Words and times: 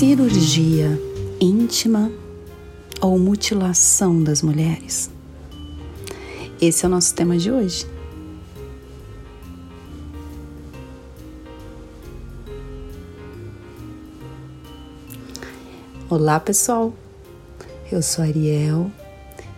cirurgia 0.00 0.98
íntima 1.38 2.10
ou 3.02 3.18
mutilação 3.18 4.24
das 4.24 4.40
mulheres? 4.40 5.10
Esse 6.58 6.86
é 6.86 6.88
o 6.88 6.90
nosso 6.90 7.14
tema 7.14 7.36
de 7.36 7.52
hoje. 7.52 7.86
Olá, 16.08 16.40
pessoal. 16.40 16.94
Eu 17.92 18.00
sou 18.00 18.24
Ariel 18.24 18.90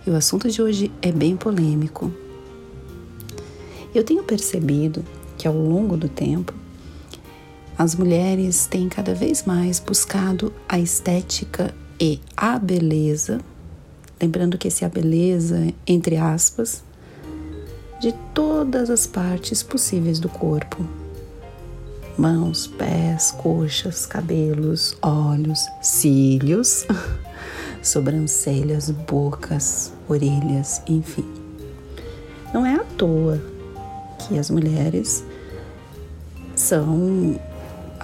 e 0.05 0.11
o 0.11 0.17
assunto 0.17 0.51
de 0.51 0.61
hoje 0.61 0.91
é 1.01 1.13
bem 1.13 1.37
polêmico. 1.37 2.13
Eu 3.95 4.03
tenho 4.03 4.25
percebido 4.25 5.05
que 5.39 5.47
ao 5.47 5.55
longo 5.55 5.97
do 5.97 6.09
tempo 6.09 6.53
as 7.79 7.95
mulheres 7.95 8.67
têm 8.67 8.89
cada 8.89 9.15
vez 9.15 9.45
mais 9.45 9.81
buscado 9.81 10.53
a 10.69 10.79
estética 10.79 11.75
e 12.01 12.21
a 12.37 12.59
beleza, 12.59 13.41
lembrando 14.21 14.59
que 14.59 14.69
esse 14.69 14.85
a 14.85 14.89
beleza, 14.89 15.73
entre 15.87 16.17
aspas, 16.17 16.83
de 18.01 18.13
todas 18.35 18.91
as 18.91 19.07
partes 19.07 19.63
possíveis 19.63 20.19
do 20.19 20.29
corpo. 20.29 20.85
Mãos, 22.19 22.67
pés, 22.67 23.31
coxas, 23.31 24.05
cabelos, 24.05 24.97
olhos, 25.01 25.67
cílios, 25.81 26.85
sobrancelhas, 27.83 28.91
bocas, 28.91 29.93
orelhas, 30.09 30.83
enfim. 30.87 31.25
Não 32.53 32.67
é 32.67 32.75
à 32.75 32.85
toa 32.99 33.41
que 34.19 34.39
as 34.39 34.51
mulheres 34.51 35.25
são 36.55 37.41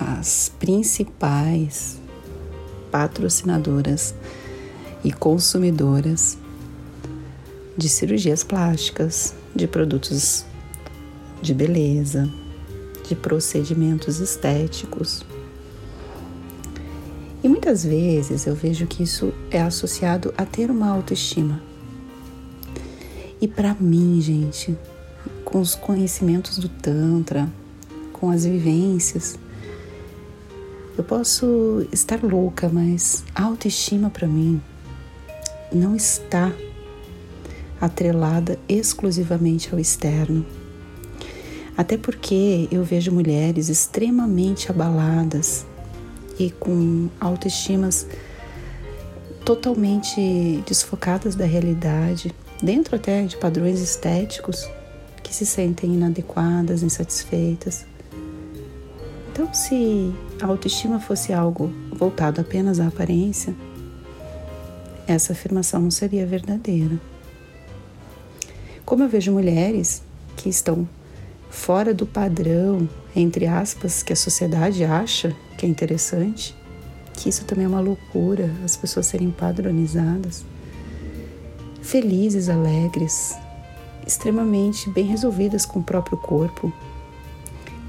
as 0.00 0.52
principais 0.60 1.98
patrocinadoras 2.90 4.14
e 5.04 5.12
consumidoras 5.12 6.38
de 7.76 7.88
cirurgias 7.88 8.44
plásticas, 8.44 9.34
de 9.54 9.66
produtos 9.66 10.44
de 11.42 11.52
beleza, 11.52 12.28
de 13.08 13.14
procedimentos 13.16 14.20
estéticos. 14.20 15.24
E 17.42 17.48
muitas 17.48 17.84
vezes 17.84 18.46
eu 18.46 18.54
vejo 18.54 18.86
que 18.86 19.02
isso 19.02 19.32
é 19.50 19.60
associado 19.60 20.32
a 20.36 20.44
ter 20.44 20.70
uma 20.70 20.88
autoestima. 20.88 21.60
E 23.40 23.46
para 23.46 23.74
mim, 23.74 24.20
gente, 24.20 24.76
com 25.44 25.60
os 25.60 25.74
conhecimentos 25.74 26.58
do 26.58 26.68
Tantra, 26.68 27.48
com 28.12 28.30
as 28.30 28.44
vivências, 28.44 29.38
eu 30.98 31.04
posso 31.04 31.86
estar 31.92 32.24
louca, 32.24 32.68
mas 32.68 33.24
a 33.32 33.44
autoestima 33.44 34.10
para 34.10 34.26
mim 34.26 34.60
não 35.72 35.94
está 35.94 36.52
atrelada 37.80 38.58
exclusivamente 38.68 39.72
ao 39.72 39.78
externo. 39.78 40.44
Até 41.76 41.96
porque 41.96 42.66
eu 42.72 42.82
vejo 42.82 43.12
mulheres 43.12 43.68
extremamente 43.68 44.72
abaladas 44.72 45.64
e 46.36 46.50
com 46.50 47.08
autoestimas 47.20 48.04
totalmente 49.44 50.64
desfocadas 50.66 51.36
da 51.36 51.44
realidade, 51.44 52.34
dentro 52.60 52.96
até 52.96 53.22
de 53.22 53.36
padrões 53.36 53.80
estéticos 53.80 54.68
que 55.22 55.32
se 55.32 55.46
sentem 55.46 55.94
inadequadas, 55.94 56.82
insatisfeitas. 56.82 57.86
Então, 59.38 59.54
se 59.54 60.12
a 60.42 60.46
autoestima 60.46 60.98
fosse 60.98 61.32
algo 61.32 61.72
voltado 61.92 62.40
apenas 62.40 62.80
à 62.80 62.88
aparência, 62.88 63.54
essa 65.06 65.32
afirmação 65.32 65.80
não 65.80 65.92
seria 65.92 66.26
verdadeira. 66.26 67.00
Como 68.84 69.04
eu 69.04 69.08
vejo 69.08 69.30
mulheres 69.30 70.02
que 70.36 70.48
estão 70.48 70.88
fora 71.48 71.94
do 71.94 72.04
padrão, 72.04 72.88
entre 73.14 73.46
aspas, 73.46 74.02
que 74.02 74.12
a 74.12 74.16
sociedade 74.16 74.82
acha 74.82 75.32
que 75.56 75.64
é 75.64 75.68
interessante, 75.68 76.52
que 77.12 77.28
isso 77.28 77.44
também 77.44 77.64
é 77.64 77.68
uma 77.68 77.78
loucura, 77.78 78.50
as 78.64 78.76
pessoas 78.76 79.06
serem 79.06 79.30
padronizadas, 79.30 80.44
felizes, 81.80 82.48
alegres, 82.48 83.38
extremamente 84.04 84.90
bem 84.90 85.06
resolvidas 85.06 85.64
com 85.64 85.78
o 85.78 85.84
próprio 85.84 86.18
corpo, 86.18 86.72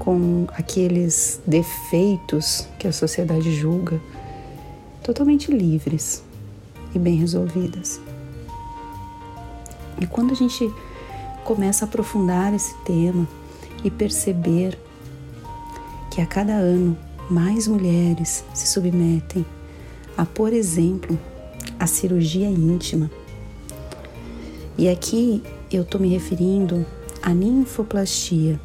com 0.00 0.46
aqueles 0.56 1.42
defeitos 1.46 2.66
que 2.78 2.88
a 2.88 2.92
sociedade 2.92 3.54
julga, 3.54 4.00
totalmente 5.02 5.52
livres 5.52 6.24
e 6.94 6.98
bem 6.98 7.16
resolvidas. 7.16 8.00
E 10.00 10.06
quando 10.06 10.32
a 10.32 10.34
gente 10.34 10.72
começa 11.44 11.84
a 11.84 11.88
aprofundar 11.88 12.54
esse 12.54 12.74
tema 12.78 13.28
e 13.84 13.90
perceber 13.90 14.78
que 16.10 16.22
a 16.22 16.26
cada 16.26 16.54
ano 16.54 16.96
mais 17.28 17.68
mulheres 17.68 18.42
se 18.54 18.68
submetem 18.68 19.44
a, 20.16 20.24
por 20.24 20.54
exemplo, 20.54 21.18
a 21.78 21.86
cirurgia 21.86 22.48
íntima. 22.48 23.10
E 24.78 24.88
aqui 24.88 25.42
eu 25.70 25.82
estou 25.82 26.00
me 26.00 26.08
referindo 26.08 26.86
à 27.22 27.34
ninfoplastia 27.34 28.58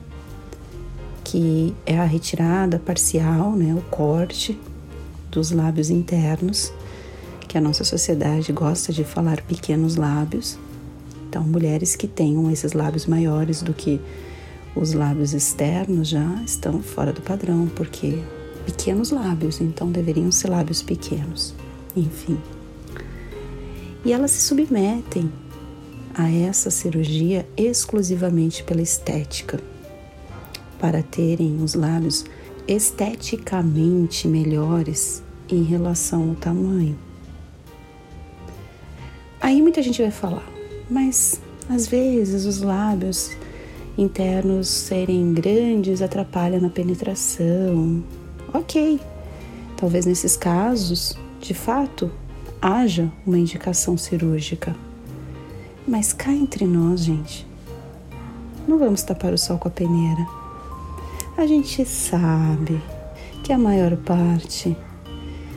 que 1.35 1.75
é 1.85 1.99
a 1.99 2.05
retirada 2.05 2.79
parcial, 2.79 3.57
né, 3.57 3.75
o 3.75 3.81
corte 3.91 4.57
dos 5.29 5.51
lábios 5.51 5.89
internos, 5.89 6.71
que 7.45 7.57
a 7.57 7.61
nossa 7.61 7.83
sociedade 7.83 8.53
gosta 8.53 8.93
de 8.93 9.03
falar 9.03 9.41
pequenos 9.41 9.97
lábios. 9.97 10.57
Então, 11.27 11.43
mulheres 11.43 11.93
que 11.93 12.07
tenham 12.07 12.49
esses 12.49 12.71
lábios 12.71 13.05
maiores 13.05 13.61
do 13.61 13.73
que 13.73 13.99
os 14.73 14.93
lábios 14.93 15.33
externos 15.33 16.07
já 16.07 16.41
estão 16.45 16.81
fora 16.81 17.11
do 17.11 17.21
padrão, 17.21 17.67
porque 17.75 18.23
pequenos 18.65 19.11
lábios, 19.11 19.59
então 19.59 19.91
deveriam 19.91 20.31
ser 20.31 20.47
lábios 20.47 20.81
pequenos. 20.81 21.53
Enfim. 21.97 22.39
E 24.05 24.13
elas 24.13 24.31
se 24.31 24.39
submetem 24.39 25.29
a 26.13 26.31
essa 26.31 26.71
cirurgia 26.71 27.45
exclusivamente 27.57 28.63
pela 28.63 28.81
estética 28.81 29.59
para 30.79 31.01
terem 31.03 31.61
os 31.63 31.73
lábios 31.73 32.25
esteticamente 32.67 34.27
melhores 34.27 35.23
em 35.49 35.63
relação 35.63 36.29
ao 36.29 36.35
tamanho. 36.35 36.97
Aí 39.39 39.61
muita 39.61 39.81
gente 39.83 40.01
vai 40.01 40.11
falar, 40.11 40.47
mas 40.89 41.39
às 41.69 41.87
vezes 41.87 42.45
os 42.45 42.61
lábios 42.61 43.31
internos 43.97 44.67
serem 44.67 45.33
grandes 45.33 46.01
atrapalha 46.01 46.59
na 46.59 46.69
penetração. 46.69 48.03
Ok, 48.53 48.99
talvez 49.77 50.05
nesses 50.05 50.35
casos, 50.35 51.15
de 51.39 51.53
fato, 51.53 52.09
haja 52.61 53.11
uma 53.25 53.37
indicação 53.37 53.97
cirúrgica. 53.97 54.75
Mas 55.87 56.11
cá 56.11 56.33
entre 56.33 56.65
nós, 56.65 57.01
gente, 57.01 57.45
não 58.67 58.79
vamos 58.79 59.03
tapar 59.03 59.31
o 59.31 59.37
sol 59.37 59.59
com 59.59 59.67
a 59.67 59.71
peneira 59.71 60.44
a 61.37 61.45
gente 61.45 61.83
sabe 61.85 62.81
que 63.43 63.51
a 63.51 63.57
maior 63.57 63.97
parte 63.97 64.75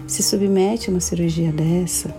se 0.07 0.23
submete 0.23 0.89
a 0.89 0.93
uma 0.93 1.01
cirurgia 1.01 1.53
dessa 1.53 2.15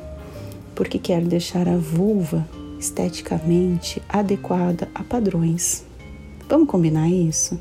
porque 0.73 0.97
quer 0.97 1.21
deixar 1.21 1.67
a 1.67 1.75
vulva 1.75 2.47
esteticamente 2.79 4.01
adequada 4.07 4.87
a 4.95 5.03
padrões. 5.03 5.83
Vamos 6.47 6.69
combinar 6.69 7.09
isso? 7.09 7.59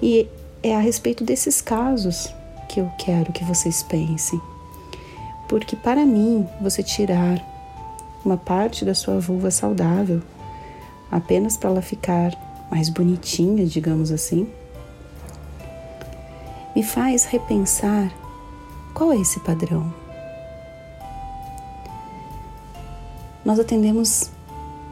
E 0.00 0.28
é 0.62 0.76
a 0.76 0.78
respeito 0.78 1.24
desses 1.24 1.60
casos 1.60 2.32
que 2.68 2.80
eu 2.80 2.88
quero 2.98 3.32
que 3.32 3.42
vocês 3.42 3.82
pensem. 3.82 4.40
Porque 5.48 5.74
para 5.74 6.06
mim, 6.06 6.46
você 6.60 6.80
tirar 6.80 7.44
uma 8.24 8.36
parte 8.36 8.84
da 8.84 8.94
sua 8.94 9.18
vulva 9.18 9.50
saudável 9.50 10.22
apenas 11.10 11.56
para 11.56 11.70
ela 11.70 11.82
ficar 11.82 12.45
mais 12.70 12.88
bonitinha, 12.88 13.66
digamos 13.66 14.10
assim, 14.10 14.48
me 16.74 16.82
faz 16.82 17.24
repensar 17.24 18.12
qual 18.92 19.12
é 19.12 19.16
esse 19.16 19.40
padrão. 19.40 19.92
Nós 23.44 23.58
atendemos 23.58 24.30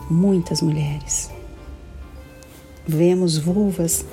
muitas 0.09 0.63
mulheres. 0.63 1.31
Vemos 2.87 3.37
vulvas 3.37 4.05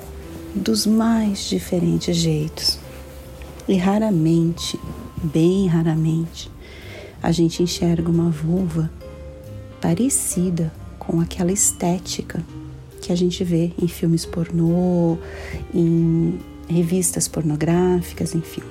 dos 0.54 0.86
mais 0.86 1.48
diferentes 1.48 2.16
jeitos. 2.16 2.78
E 3.68 3.76
raramente, 3.76 4.78
bem 5.22 5.66
raramente, 5.66 6.50
a 7.22 7.30
gente 7.30 7.62
enxerga 7.62 8.10
uma 8.10 8.30
vulva 8.30 8.90
parecida 9.80 10.72
com 10.98 11.20
aquela 11.20 11.52
estética 11.52 12.44
que 13.02 13.12
a 13.12 13.16
gente 13.16 13.42
vê 13.42 13.72
em 13.82 13.88
filmes 13.88 14.24
pornô, 14.24 15.18
em 15.74 16.38
revistas 16.68 17.26
pornográficas, 17.26 18.34
enfim. 18.34 18.62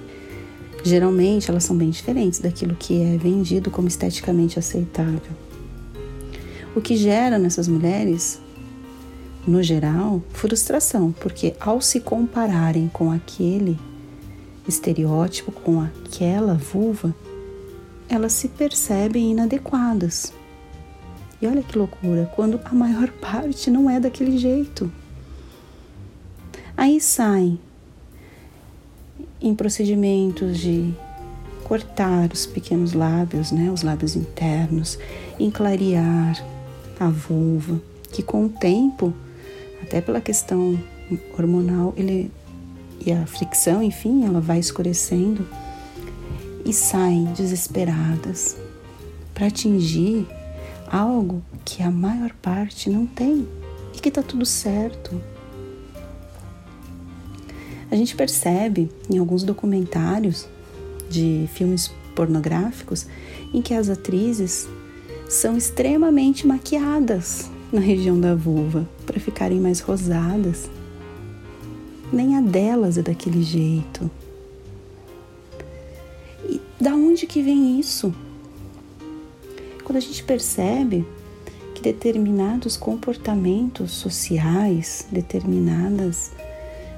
Geralmente 0.83 1.51
elas 1.51 1.66
são 1.66 1.78
bem 1.78 1.89
diferentes 1.89 2.39
daquilo 2.39 2.75
que 2.75 3.00
é 3.01 3.18
vendido 3.18 3.69
como 3.69 3.88
esteticamente 3.88 4.57
aceitável. 4.57 5.36
O 6.74 6.81
que 6.81 6.95
gera 6.95 7.38
nessas 7.38 7.68
mulheres, 7.68 8.39
no 9.45 9.62
geral, 9.62 10.24
frustração, 10.30 11.13
porque 11.19 11.54
ao 11.60 11.81
se 11.81 12.00
compararem 12.00 12.88
com 12.88 13.12
aquele 13.12 13.77
estereótipo, 14.66 15.51
com 15.51 15.81
aquela 15.81 16.54
vulva, 16.56 17.13
elas 18.07 18.31
se 18.31 18.48
percebem 18.48 19.31
inadequadas. 19.31 20.34
E 21.42 21.48
olha 21.48 21.64
que 21.64 21.78
loucura, 21.78 22.32
quando 22.36 22.60
a 22.64 22.74
maior 22.74 23.10
parte 23.20 23.70
não 23.70 23.90
é 23.90 24.00
daquele 24.00 24.38
jeito. 24.38 24.92
Aí 26.78 27.02
saem 27.02 27.60
em 29.42 29.56
procedimentos 29.56 30.58
de 30.58 30.94
cortar 31.64 32.32
os 32.32 32.46
pequenos 32.46 32.94
lábios, 32.94 33.52
né, 33.52 33.72
os 33.72 33.82
lábios 33.82 34.16
internos, 34.16 35.00
em 35.40 35.50
clarear 35.50 36.44
a 37.00 37.10
vulva, 37.10 37.82
que 38.12 38.22
com 38.22 38.46
o 38.46 38.50
tempo, 38.50 39.14
até 39.82 40.02
pela 40.02 40.22
questão 40.22 40.78
hormonal, 41.38 41.94
ele 41.98 42.32
e 43.04 43.12
a 43.12 43.26
fricção, 43.26 43.82
enfim, 43.82 44.26
ela 44.26 44.40
vai 44.40 44.60
escurecendo 44.60 45.48
e 46.64 46.72
saem 46.72 47.26
desesperadas 47.34 48.56
para 49.34 49.48
atingir 49.48 50.28
algo 50.92 51.42
que 51.64 51.82
a 51.82 51.90
maior 51.90 52.34
parte 52.42 52.90
não 52.90 53.06
tem 53.06 53.48
e 53.96 54.00
que 54.00 54.10
está 54.10 54.22
tudo 54.22 54.46
certo. 54.46 55.20
A 57.90 57.96
gente 57.96 58.16
percebe 58.16 58.90
em 59.10 59.18
alguns 59.18 59.44
documentários 59.44 60.48
de 61.10 61.48
filmes 61.54 61.90
pornográficos 62.16 63.08
em 63.54 63.62
que 63.62 63.74
as 63.74 63.90
atrizes 63.90 64.68
são 65.30 65.58
extremamente 65.58 66.46
maquiadas 66.46 67.50
na 67.72 67.80
região 67.80 68.20
da 68.20 68.36
vulva 68.36 68.88
para 69.06 69.20
ficarem 69.20 69.60
mais 69.60 69.80
rosadas. 69.80 70.70
Nem 72.12 72.36
a 72.36 72.42
delas 72.42 72.98
é 72.98 73.02
daquele 73.02 73.42
jeito. 73.42 74.12
E 76.50 76.60
da 76.82 76.94
onde 76.94 77.26
que 77.26 77.42
vem 77.42 77.80
isso? 77.80 78.14
Quando 79.83 79.98
a 79.98 80.01
gente 80.01 80.24
percebe 80.24 81.06
que 81.74 81.81
determinados 81.81 82.78
comportamentos 82.78 83.92
sociais, 83.92 85.07
determinadas 85.12 86.31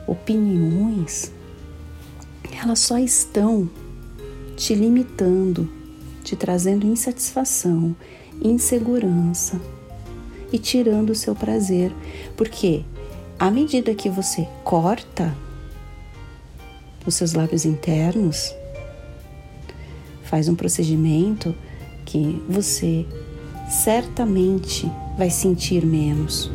opiniões, 0.08 1.32
elas 2.62 2.80
só 2.80 2.98
estão 2.98 3.70
te 4.56 4.76
limitando, 4.76 5.70
te 6.24 6.36
trazendo 6.36 6.86
insatisfação, 6.86 7.96
insegurança 8.42 9.60
e 10.52 10.60
tirando 10.60 11.12
o 11.12 11.16
seu 11.16 11.34
prazer, 11.36 11.92
porque 12.38 12.84
à 13.40 13.50
medida 13.50 13.96
que 13.96 14.10
você 14.10 14.48
corta 14.64 15.36
os 17.06 17.16
seus 17.16 17.34
lábios 17.34 17.66
internos, 17.66 18.54
faz 20.24 20.48
um 20.48 20.56
procedimento 20.56 21.54
que 22.14 22.40
você 22.48 23.08
certamente 23.68 24.86
vai 25.18 25.32
sentir 25.32 25.84
menos. 25.84 26.52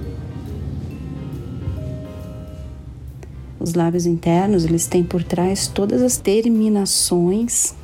Os 3.59 3.75
lábios 3.75 4.07
internos, 4.07 4.65
eles 4.65 4.87
têm 4.87 5.03
por 5.03 5.25
trás 5.25 5.67
todas 5.67 6.01
as 6.01 6.17
terminações 6.17 7.75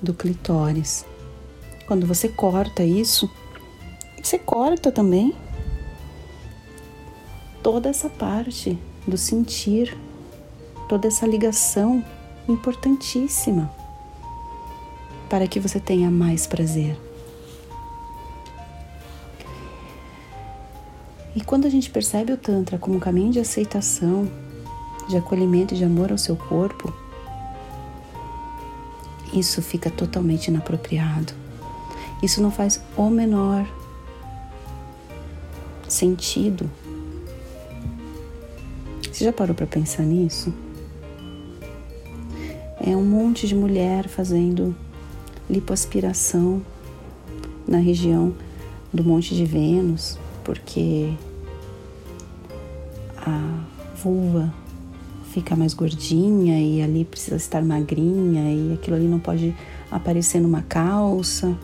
do 0.00 0.14
clitóris. 0.14 1.04
Quando 1.88 2.06
você 2.06 2.28
corta 2.28 2.84
isso, 2.84 3.28
você 4.22 4.38
corta 4.38 4.92
também 4.92 5.34
toda 7.60 7.88
essa 7.88 8.08
parte 8.08 8.78
do 9.04 9.18
sentir, 9.18 9.98
toda 10.88 11.08
essa 11.08 11.26
ligação 11.26 12.04
importantíssima 12.48 13.79
para 15.30 15.46
que 15.46 15.60
você 15.60 15.78
tenha 15.78 16.10
mais 16.10 16.44
prazer. 16.44 16.98
E 21.36 21.40
quando 21.40 21.66
a 21.66 21.70
gente 21.70 21.88
percebe 21.88 22.32
o 22.32 22.36
Tantra 22.36 22.76
como 22.76 22.96
um 22.96 23.00
caminho 23.00 23.30
de 23.30 23.38
aceitação, 23.38 24.28
de 25.08 25.16
acolhimento 25.16 25.72
e 25.72 25.76
de 25.76 25.84
amor 25.84 26.10
ao 26.10 26.18
seu 26.18 26.34
corpo, 26.34 26.92
isso 29.32 29.62
fica 29.62 29.88
totalmente 29.88 30.48
inapropriado. 30.48 31.32
Isso 32.20 32.42
não 32.42 32.50
faz 32.50 32.82
o 32.96 33.08
menor 33.08 33.64
sentido. 35.88 36.68
Você 39.10 39.24
já 39.24 39.32
parou 39.32 39.54
para 39.54 39.66
pensar 39.66 40.02
nisso? 40.02 40.52
É 42.84 42.96
um 42.96 43.04
monte 43.04 43.46
de 43.46 43.54
mulher 43.54 44.08
fazendo 44.08 44.74
lipoaspiração 45.50 46.62
na 47.66 47.78
região 47.78 48.32
do 48.92 49.04
Monte 49.04 49.34
de 49.34 49.44
Vênus, 49.44 50.18
porque 50.44 51.12
a 53.18 53.64
vulva 53.96 54.52
fica 55.30 55.54
mais 55.54 55.74
gordinha 55.74 56.60
e 56.60 56.82
ali 56.82 57.04
precisa 57.04 57.36
estar 57.36 57.62
magrinha 57.62 58.52
e 58.52 58.74
aquilo 58.74 58.96
ali 58.96 59.06
não 59.06 59.20
pode 59.20 59.54
aparecer 59.90 60.40
numa 60.40 60.62
calça. 60.62 61.56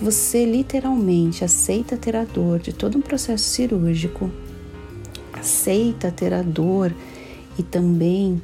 Você 0.00 0.44
literalmente 0.44 1.44
aceita 1.44 1.96
ter 1.96 2.14
a 2.14 2.24
dor 2.24 2.60
de 2.60 2.72
todo 2.72 2.96
um 2.96 3.00
processo 3.00 3.44
cirúrgico, 3.44 4.30
aceita 5.32 6.12
ter 6.12 6.32
a 6.32 6.42
dor 6.42 6.94
e 7.58 7.62
também 7.64 8.40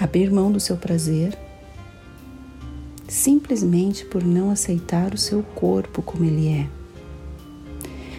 abrir 0.00 0.32
mão 0.32 0.50
do 0.50 0.58
seu 0.58 0.76
prazer, 0.76 1.38
simplesmente 3.14 4.04
por 4.04 4.24
não 4.24 4.50
aceitar 4.50 5.14
o 5.14 5.16
seu 5.16 5.40
corpo 5.54 6.02
como 6.02 6.24
ele 6.24 6.48
é. 6.48 6.66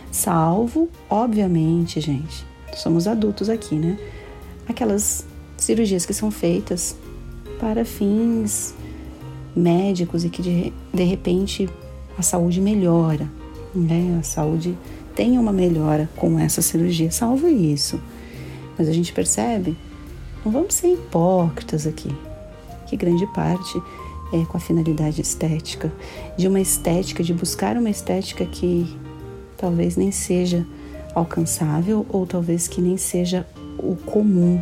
Salvo, 0.10 0.90
obviamente, 1.10 2.00
gente, 2.00 2.46
somos 2.78 3.06
adultos 3.06 3.50
aqui, 3.50 3.76
né? 3.76 4.00
Aquelas 4.66 5.26
cirurgias 5.58 6.06
que 6.06 6.14
são 6.14 6.32
feitas 6.32 6.96
para 7.60 7.84
fins 7.84 8.74
médicos 9.54 10.24
e 10.24 10.30
que 10.30 10.42
de, 10.42 10.74
de 10.94 11.04
repente 11.04 11.70
a 12.18 12.22
saúde 12.22 12.62
melhora, 12.62 13.30
né? 13.76 14.18
A 14.18 14.24
saúde 14.24 14.78
tem 15.14 15.38
uma 15.38 15.52
melhora 15.52 16.10
com 16.16 16.40
essa 16.40 16.62
cirurgia, 16.62 17.12
salvo 17.12 17.50
isso. 17.50 18.00
Mas 18.78 18.88
a 18.88 18.94
gente 18.94 19.12
percebe, 19.12 19.78
não 20.46 20.54
vamos 20.54 20.74
ser 20.74 20.94
hipócritas 20.94 21.86
aqui, 21.86 22.16
que 22.88 22.96
grande 22.96 23.28
parte 23.34 23.78
é 24.34 24.46
com 24.46 24.58
a 24.58 24.60
finalidade 24.60 25.22
estética, 25.22 25.92
de 26.38 26.48
uma 26.48 26.60
estética, 26.60 27.24
de 27.24 27.34
buscar 27.34 27.78
uma 27.78 27.90
estética 27.90 28.46
que 28.46 28.98
talvez 29.58 29.96
nem 29.96 30.12
seja 30.12 30.66
alcançável 31.14 32.06
ou 32.10 32.26
talvez 32.26 32.68
que 32.68 32.82
nem 32.82 32.98
seja 32.98 33.48
o 33.78 33.96
comum 33.96 34.62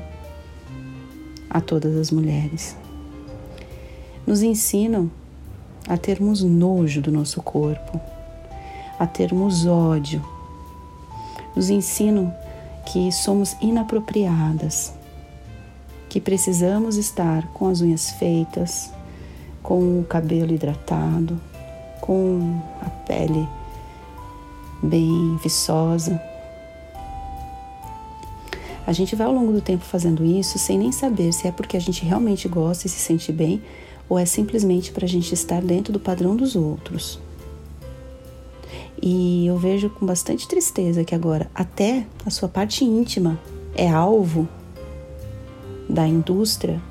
a 1.49 1.61
todas 1.61 1.95
as 1.95 2.11
mulheres. 2.11 2.75
Nos 4.25 4.41
ensinam 4.41 5.11
a 5.87 5.97
termos 5.97 6.41
nojo 6.41 7.01
do 7.01 7.11
nosso 7.11 7.41
corpo, 7.41 7.99
a 8.99 9.05
termos 9.05 9.65
ódio. 9.65 10.23
Nos 11.55 11.69
ensinam 11.69 12.33
que 12.85 13.11
somos 13.11 13.55
inapropriadas, 13.61 14.93
que 16.09 16.19
precisamos 16.19 16.95
estar 16.95 17.47
com 17.53 17.67
as 17.67 17.81
unhas 17.81 18.11
feitas, 18.11 18.91
com 19.63 20.01
o 20.01 20.03
cabelo 20.03 20.53
hidratado, 20.53 21.39
com 22.01 22.61
a 22.81 22.89
pele 22.89 23.47
bem 24.83 25.37
viçosa. 25.41 26.21
A 28.85 28.91
gente 28.91 29.15
vai 29.15 29.25
ao 29.25 29.33
longo 29.33 29.53
do 29.53 29.61
tempo 29.61 29.85
fazendo 29.85 30.25
isso 30.25 30.59
sem 30.59 30.77
nem 30.77 30.91
saber 30.91 31.31
se 31.31 31.47
é 31.47 31.51
porque 31.51 31.77
a 31.77 31.79
gente 31.79 32.03
realmente 32.03 32.49
gosta 32.49 32.85
e 32.85 32.89
se 32.89 32.99
sente 32.99 33.31
bem 33.31 33.61
ou 34.09 34.19
é 34.19 34.25
simplesmente 34.25 34.91
para 34.91 35.05
a 35.05 35.07
gente 35.07 35.33
estar 35.33 35.61
dentro 35.61 35.93
do 35.93 35.99
padrão 35.99 36.35
dos 36.35 36.55
outros. 36.55 37.17
E 39.01 39.47
eu 39.47 39.57
vejo 39.57 39.89
com 39.89 40.05
bastante 40.05 40.47
tristeza 40.47 41.05
que 41.05 41.15
agora 41.15 41.49
até 41.55 42.05
a 42.25 42.29
sua 42.29 42.49
parte 42.49 42.83
íntima 42.83 43.39
é 43.73 43.89
alvo 43.89 44.47
da 45.89 46.05
indústria 46.05 46.81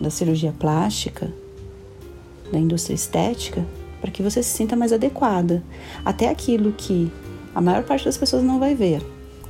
da 0.00 0.10
cirurgia 0.10 0.52
plástica, 0.58 1.32
da 2.52 2.58
indústria 2.58 2.94
estética, 2.94 3.64
para 4.00 4.10
que 4.10 4.22
você 4.22 4.42
se 4.42 4.50
sinta 4.50 4.76
mais 4.76 4.92
adequada. 4.92 5.62
Até 6.04 6.28
aquilo 6.28 6.72
que 6.72 7.10
a 7.54 7.60
maior 7.60 7.82
parte 7.84 8.04
das 8.04 8.16
pessoas 8.16 8.42
não 8.42 8.58
vai 8.58 8.74
ver. 8.74 9.02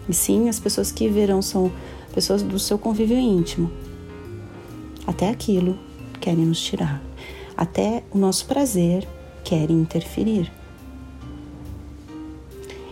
E 0.09 0.13
sim, 0.13 0.49
as 0.49 0.59
pessoas 0.59 0.91
que 0.91 1.09
verão 1.09 1.41
são 1.41 1.71
pessoas 2.13 2.43
do 2.43 2.59
seu 2.59 2.79
convívio 2.79 3.19
íntimo. 3.19 3.71
Até 5.07 5.29
aquilo 5.29 5.79
querem 6.21 6.45
nos 6.45 6.61
tirar. 6.61 7.03
Até 7.57 8.03
o 8.11 8.19
nosso 8.19 8.47
prazer 8.47 9.07
querem 9.45 9.81
interferir. 9.81 10.51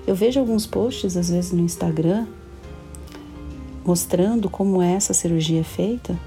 Eu 0.07 0.15
vejo 0.15 0.41
alguns 0.41 0.67
posts, 0.67 1.17
às 1.17 1.29
vezes 1.29 1.53
no 1.53 1.61
Instagram, 1.61 2.27
mostrando 3.85 4.49
como 4.49 4.81
essa 4.81 5.13
cirurgia 5.13 5.61
é 5.61 5.65
feita, 5.65 6.19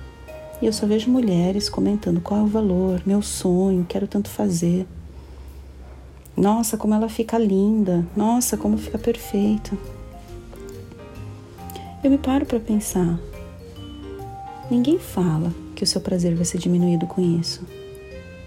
e 0.61 0.65
eu 0.67 0.73
só 0.73 0.85
vejo 0.85 1.09
mulheres 1.09 1.67
comentando 1.67 2.21
qual 2.21 2.41
é 2.41 2.43
o 2.43 2.47
valor, 2.47 3.01
meu 3.05 3.21
sonho, 3.21 3.85
quero 3.87 4.07
tanto 4.07 4.29
fazer. 4.29 4.85
Nossa, 6.37 6.77
como 6.77 6.93
ela 6.93 7.09
fica 7.09 7.37
linda, 7.37 8.05
nossa, 8.15 8.55
como 8.55 8.77
fica 8.77 8.97
perfeita. 8.97 9.75
Eu 12.03 12.09
me 12.09 12.17
paro 12.17 12.45
para 12.45 12.59
pensar. 12.59 13.19
Ninguém 14.69 14.97
fala 14.97 15.53
que 15.75 15.83
o 15.83 15.87
seu 15.87 15.99
prazer 15.99 16.35
vai 16.35 16.45
ser 16.45 16.57
diminuído 16.57 17.05
com 17.07 17.21
isso. 17.21 17.65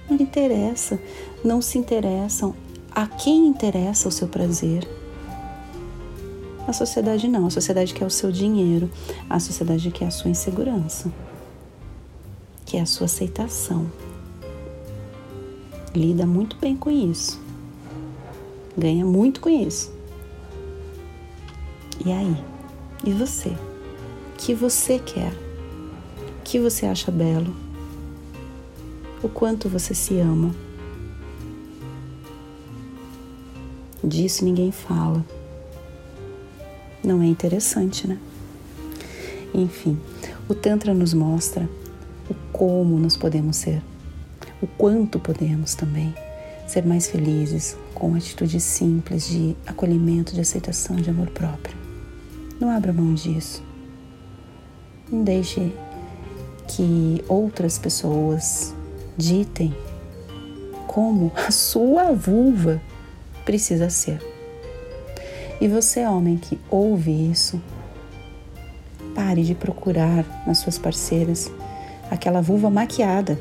Não 0.09 0.17
interessa, 0.17 0.99
não 1.45 1.61
se 1.61 1.79
interessam. 1.79 2.55
A 2.91 3.07
quem 3.07 3.47
interessa 3.47 4.09
o 4.09 4.13
seu 4.13 4.29
prazer? 4.29 4.89
A 6.67 6.73
sociedade 6.73 7.29
não, 7.29 7.47
a 7.47 7.51
sociedade 7.51 7.93
quer 7.93 8.07
o 8.07 8.11
seu 8.11 8.33
dinheiro, 8.33 8.91
a 9.29 9.39
sociedade 9.39 9.91
quer 9.91 10.07
a 10.07 10.11
sua 10.11 10.31
insegurança, 10.31 11.13
quer 12.65 12.81
a 12.81 12.87
sua 12.87 13.07
aceitação. 13.07 13.91
Lida 15.95 16.27
muito 16.27 16.57
bem 16.57 16.77
com 16.77 16.91
isso, 16.91 17.41
ganha 18.77 19.05
muito 19.05 19.41
com 19.41 19.49
isso. 19.49 19.93
E 22.05 22.13
aí? 22.13 22.37
E 23.05 23.13
você? 23.13 23.49
O 23.51 24.37
que 24.37 24.55
você 24.55 24.99
quer? 24.99 25.33
O 25.33 26.43
que 26.43 26.59
você 26.59 26.87
acha 26.87 27.11
belo? 27.11 27.55
O 29.23 29.29
quanto 29.29 29.69
você 29.69 29.95
se 29.95 30.19
ama? 30.19 30.55
Disso 34.03 34.45
ninguém 34.45 34.71
fala. 34.71 35.25
Não 37.03 37.23
é 37.23 37.27
interessante, 37.27 38.07
né? 38.07 38.19
Enfim, 39.55 39.99
o 40.49 40.55
Tantra 40.55 40.93
nos 40.93 41.15
mostra 41.15 41.69
o 42.29 42.35
como 42.53 42.99
nós 42.99 43.17
podemos 43.17 43.57
ser, 43.57 43.83
o 44.63 44.67
quanto 44.67 45.19
podemos 45.19 45.75
também 45.75 46.15
ser 46.67 46.85
mais 46.85 47.09
felizes 47.09 47.77
com 47.95 48.15
atitudes 48.15 48.63
simples 48.63 49.29
de 49.29 49.57
acolhimento, 49.67 50.35
de 50.35 50.41
aceitação, 50.41 50.97
de 50.97 51.11
amor 51.11 51.31
próprio. 51.31 51.77
Não 52.61 52.71
abra 52.71 52.93
mão 52.93 53.15
disso. 53.15 53.63
Não 55.11 55.23
deixe 55.23 55.73
que 56.69 57.23
outras 57.29 57.79
pessoas 57.79 58.75
ditem 59.17 59.75
como 60.87 61.33
a 61.37 61.51
sua 61.51 62.13
vulva 62.13 62.81
precisa 63.45 63.91
ser. 63.91 64.21
E 65.61 65.69
você, 65.69 66.05
homem 66.07 66.37
que 66.37 66.59
ouve 66.71 67.31
isso, 67.31 67.61
pare 69.15 69.43
de 69.45 69.55
procurar 69.55 70.25
nas 70.47 70.59
suas 70.59 70.79
parceiras 70.79 71.51
aquela 72.11 72.41
vulva 72.41 72.71
maquiada 72.71 73.39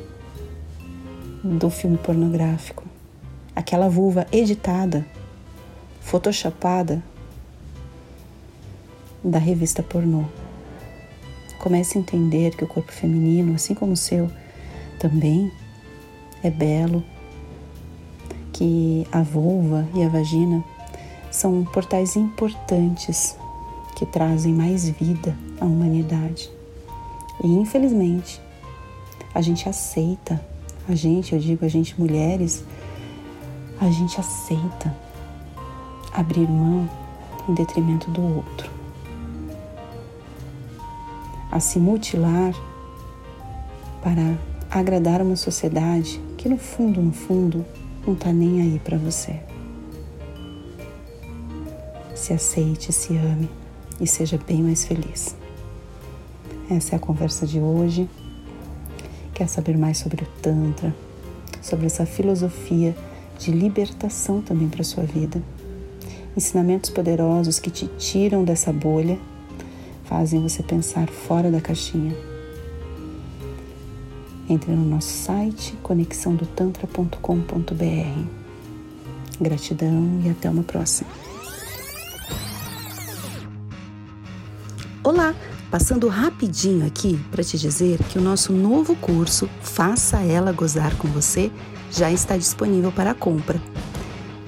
do 1.43 1.69
filme 1.69 1.97
pornográfico, 1.97 2.83
aquela 3.55 3.89
vulva 3.89 4.25
editada, 4.31 5.05
photoshopada 6.01 7.03
da 9.23 9.39
revista 9.39 9.83
pornô. 9.83 10.25
Comece 11.59 11.97
a 11.97 12.01
entender 12.01 12.55
que 12.55 12.63
o 12.63 12.67
corpo 12.67 12.91
feminino, 12.91 13.55
assim 13.55 13.73
como 13.73 13.93
o 13.93 13.97
seu, 13.97 14.29
também 14.99 15.51
é 16.43 16.49
belo, 16.49 17.03
que 18.51 19.07
a 19.11 19.21
vulva 19.21 19.87
e 19.93 20.03
a 20.03 20.09
vagina 20.09 20.63
são 21.31 21.63
portais 21.63 22.15
importantes 22.15 23.35
que 23.95 24.05
trazem 24.05 24.53
mais 24.53 24.87
vida 24.87 25.35
à 25.59 25.65
humanidade. 25.65 26.49
E 27.43 27.47
infelizmente, 27.47 28.41
a 29.33 29.41
gente 29.41 29.67
aceita, 29.67 30.39
a 30.87 30.95
gente, 30.95 31.33
eu 31.33 31.39
digo 31.39 31.65
a 31.65 31.67
gente 31.67 31.99
mulheres, 31.99 32.63
a 33.79 33.89
gente 33.89 34.19
aceita 34.19 34.95
abrir 36.13 36.47
mão 36.47 36.89
em 37.47 37.53
detrimento 37.53 38.09
do 38.11 38.21
outro. 38.21 38.69
A 41.51 41.59
se 41.59 41.79
mutilar 41.79 42.53
para 44.01 44.37
agradar 44.69 45.21
uma 45.21 45.35
sociedade 45.35 46.21
que 46.37 46.49
no 46.49 46.57
fundo, 46.57 47.01
no 47.01 47.13
fundo, 47.13 47.65
não 48.05 48.13
está 48.13 48.33
nem 48.33 48.61
aí 48.61 48.79
para 48.79 48.97
você 48.97 49.39
se 52.23 52.31
aceite, 52.31 52.93
se 52.93 53.17
ame 53.17 53.49
e 53.99 54.07
seja 54.07 54.39
bem 54.47 54.63
mais 54.63 54.85
feliz. 54.85 55.35
Essa 56.69 56.95
é 56.95 56.95
a 56.95 56.99
conversa 56.99 57.45
de 57.45 57.59
hoje. 57.59 58.09
Quer 59.33 59.47
saber 59.47 59.77
mais 59.77 59.97
sobre 59.97 60.23
o 60.23 60.27
Tantra, 60.41 60.93
sobre 61.61 61.87
essa 61.87 62.05
filosofia 62.05 62.95
de 63.39 63.51
libertação 63.51 64.41
também 64.41 64.69
para 64.69 64.81
a 64.81 64.85
sua 64.85 65.03
vida? 65.03 65.41
Ensinamentos 66.37 66.89
poderosos 66.89 67.59
que 67.59 67.71
te 67.71 67.87
tiram 67.97 68.43
dessa 68.43 68.71
bolha, 68.71 69.17
fazem 70.05 70.41
você 70.41 70.61
pensar 70.61 71.07
fora 71.07 71.49
da 71.49 71.59
caixinha. 71.59 72.15
Entre 74.47 74.71
no 74.71 74.85
nosso 74.85 75.09
site 75.09 75.75
conexãodotantra.com.br. 75.81 78.43
Gratidão 79.41 80.21
e 80.23 80.29
até 80.29 80.47
uma 80.49 80.63
próxima. 80.63 81.09
Olá, 85.03 85.35
passando 85.73 86.07
rapidinho 86.07 86.85
aqui 86.85 87.19
para 87.31 87.43
te 87.43 87.57
dizer 87.57 87.97
que 88.03 88.19
o 88.19 88.21
nosso 88.21 88.53
novo 88.53 88.95
curso 88.95 89.49
Faça 89.59 90.19
ela 90.19 90.51
gozar 90.51 90.95
com 90.97 91.07
você 91.07 91.51
já 91.89 92.11
está 92.11 92.37
disponível 92.37 92.91
para 92.91 93.15
compra. 93.15 93.59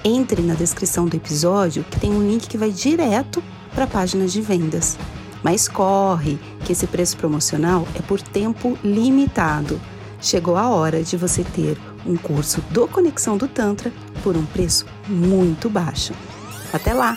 Entre 0.04 0.40
na 0.40 0.54
descrição 0.54 1.04
do 1.04 1.16
episódio 1.16 1.82
que 1.90 1.98
tem 1.98 2.12
um 2.12 2.24
link 2.24 2.46
que 2.46 2.56
vai 2.56 2.70
direto 2.70 3.42
para 3.74 3.84
a 3.84 3.88
página 3.88 4.24
de 4.28 4.40
vendas. 4.40 4.96
Mas 5.42 5.66
corre, 5.66 6.38
que 6.64 6.70
esse 6.70 6.86
preço 6.86 7.16
promocional 7.16 7.88
é 7.96 8.02
por 8.02 8.22
tempo 8.22 8.78
limitado. 8.84 9.80
Chegou 10.20 10.56
a 10.56 10.68
hora 10.68 11.02
de 11.02 11.16
você 11.16 11.42
ter 11.42 11.76
um 12.06 12.16
curso 12.16 12.60
do 12.70 12.86
Conexão 12.86 13.36
do 13.36 13.48
Tantra 13.48 13.92
por 14.22 14.36
um 14.36 14.46
preço 14.46 14.86
muito 15.08 15.68
baixo. 15.68 16.14
Até 16.72 16.94
lá! 16.94 17.16